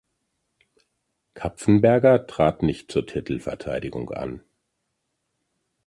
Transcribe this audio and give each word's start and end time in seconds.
Kapfenberger 1.35 2.25
trat 2.25 2.63
nicht 2.63 2.91
zur 2.91 3.05
Titelverteidigung 3.05 4.09
an. 4.09 4.41